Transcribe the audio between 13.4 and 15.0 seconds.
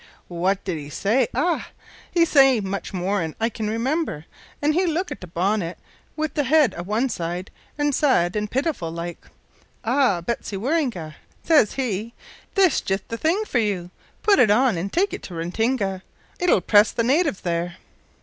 for you. Put it on an'